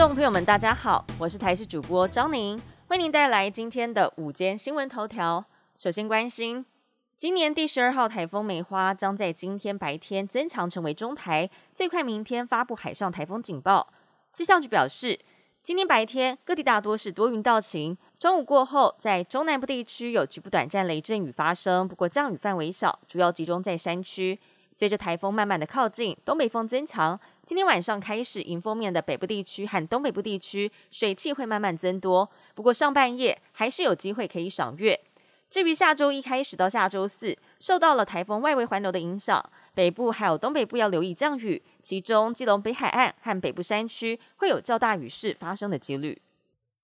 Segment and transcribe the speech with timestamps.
[0.00, 2.58] 众朋友们，大家好，我是台视主播张宁，
[2.88, 5.44] 为您带来今天的午间新闻头条。
[5.76, 6.64] 首先关心，
[7.18, 13.92] 今年第十二号台风梅花将在今天白天增强成为中台，最快明天发布海上台风警报。
[14.32, 15.20] 气象局表示，
[15.62, 24.40] 今天白天各地大多是多云到晴，中午过后在中南部地区有局部短暂雷阵雨发生，不过降雨范围小，主要集中在山区。
[24.72, 27.18] 随着台风慢慢的靠近，东北风增强。
[27.44, 34.98] 今天晚上开始，迎风面的北部地区和东北部地区水汽会慢慢增多，不过上半夜还是有机会可以赏月。
[35.50, 46.22] 至于下周一开始到下周四，受到了台风外围环流的影响，北部还有东北部要留意降雨，其中基隆北海岸和北部山区会有较大雨势发生的几率。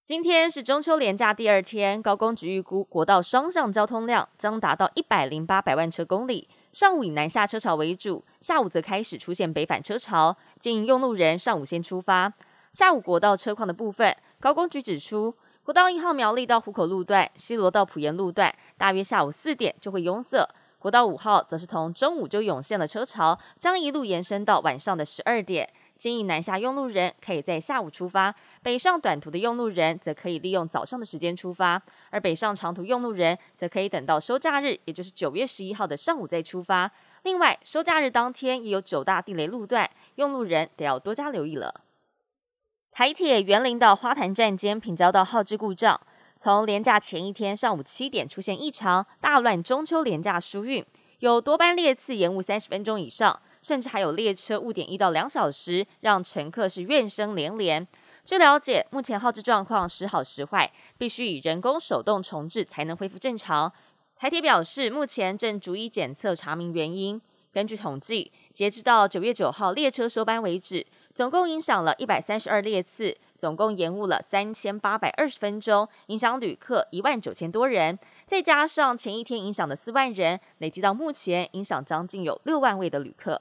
[0.04, 6.48] 今天是中秋连假第二天，高工局预估国道双向交通量将达到一百零八百万车公里。
[6.76, 12.30] 上午以南下车潮为主，下午则开始出现北返车潮，建议用路人上午先出发。
[12.74, 20.46] 下午国道车况的部分，高工局指出，国道一号苗栗到湖口路段、西罗到埔盐路段，大约下午四点就会拥塞；
[20.78, 25.66] 国道五号则是从中午就涌现了车潮，将一路延伸到晚上的十二点。
[25.96, 28.34] 建议南下用路人可以在下午出发，
[28.66, 36.90] 北上短途的用路人则可以利用早上的时间出发，而北上长途用路人则可以等到收假日，也就是九月十一号的上午再出发。
[37.22, 41.82] 另外，收假日当天也有九大地雷路段，用路人得要多加留意了。
[42.90, 46.00] 台铁园林到花坛站间平交道号志故障，
[46.36, 50.84] 从连假前一天上午七点出现异常，大乱中秋连假疏运，
[51.20, 53.40] 有多班列次延误三十分钟以上。
[53.62, 57.84] 甚至还有列车误点一到两小时，让乘客是怨声连连。
[58.26, 63.72] 据了解，目前耗资状况时好时坏，必须以人工手动重置才能恢复正常。
[64.16, 67.22] 台铁表示，目前正逐一检测查明原因。
[67.52, 77.96] 根据统计，截至到九月九号列车收班为止，总共影响了一百三十二列次，总共延误了三千八百二十分钟，影响旅客一万九千多人。
[78.26, 83.40] 再加上前一天影响的四万人，累计到目前影响将近有六万位的旅客。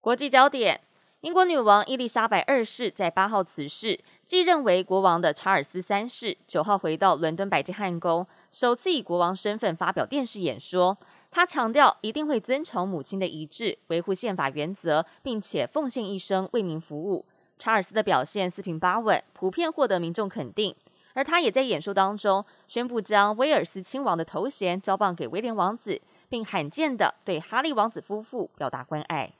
[0.00, 0.80] 国际焦点：
[1.24, 10.98] 英国女王伊丽莎白二世在八号辞世，继任为国王的查尔斯三世九号回到伦敦白金汉宫，首次以国王身份发表电视演说。
[11.30, 17.24] 他强调一定会遵从母亲的遗志，维护宪法原则，并且奉献一生为民服务。
[17.58, 20.76] 查尔斯的表现四平八稳，普遍获得民众肯定。
[21.14, 25.98] 而他也在演说当中宣布将威尔斯亲王的头衔交棒给威廉王子，
[26.28, 29.32] 并罕见的对哈利王子夫妇表达关爱。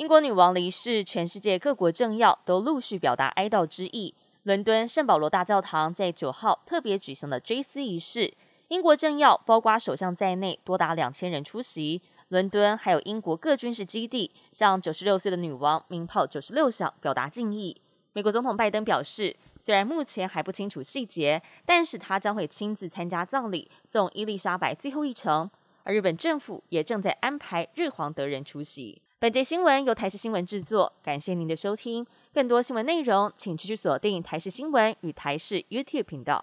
[0.00, 4.14] 英国女王离世，全世界各国政要都陆续表达哀悼之意。
[4.44, 8.32] 伦敦圣保罗大教堂在九号特别举行了追思仪式，
[8.68, 12.00] 英国政要包括首相在内多达两千人出席。
[12.28, 17.78] 伦敦还有英国各军事基地向九十六岁的女王鸣炮九十六响，表达敬意。
[18.14, 25.50] 美国总统拜登表示，虽然目前还不清楚细节，但是他将会亲自参加葬礼，送伊丽莎白最后一程。
[25.82, 29.02] 而日本政府也正在安排日皇德仁出席。
[29.22, 32.06] 本节新闻由台视新闻制作，感谢您的收听。
[32.32, 36.42] 更多新闻内容，请持续锁定台视新闻与台视 YouTube 频道。